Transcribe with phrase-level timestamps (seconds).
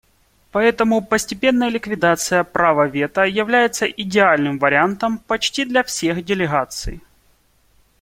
[0.51, 7.03] Поэтому постепенная ликвидация права вето является идеальным вариантом почти для всех делегаций.